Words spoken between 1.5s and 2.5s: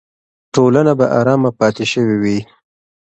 پاتې شوې وي.